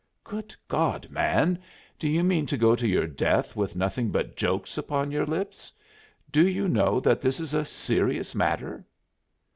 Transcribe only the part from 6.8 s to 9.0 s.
that this is a serious matter?"